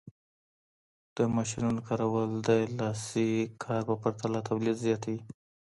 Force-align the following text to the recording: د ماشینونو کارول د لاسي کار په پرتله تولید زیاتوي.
د 1.15 1.17
ماشینونو 1.35 1.79
کارول 1.89 2.31
د 2.47 2.49
لاسي 2.79 3.29
کار 3.63 3.81
په 3.89 3.95
پرتله 4.03 4.39
تولید 4.47 4.77
زیاتوي. 4.85 5.21